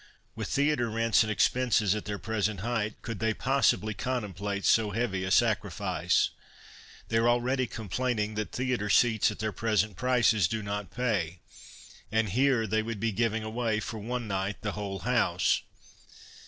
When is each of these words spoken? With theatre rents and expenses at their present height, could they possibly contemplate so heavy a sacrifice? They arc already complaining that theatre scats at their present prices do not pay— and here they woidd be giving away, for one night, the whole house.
With 0.33 0.47
theatre 0.47 0.89
rents 0.89 1.21
and 1.21 1.31
expenses 1.31 1.93
at 1.93 2.05
their 2.05 2.17
present 2.17 2.61
height, 2.61 2.99
could 3.03 3.19
they 3.19 3.35
possibly 3.35 3.93
contemplate 3.93 4.65
so 4.65 4.89
heavy 4.89 5.23
a 5.23 5.29
sacrifice? 5.29 6.31
They 7.09 7.19
arc 7.19 7.27
already 7.27 7.67
complaining 7.67 8.33
that 8.33 8.51
theatre 8.51 8.89
scats 8.89 9.29
at 9.29 9.37
their 9.37 9.51
present 9.51 9.95
prices 9.97 10.47
do 10.47 10.63
not 10.63 10.89
pay— 10.89 11.37
and 12.11 12.29
here 12.29 12.65
they 12.65 12.81
woidd 12.81 12.99
be 12.99 13.11
giving 13.11 13.43
away, 13.43 13.79
for 13.79 13.99
one 13.99 14.27
night, 14.27 14.63
the 14.63 14.71
whole 14.71 15.01
house. 15.01 15.61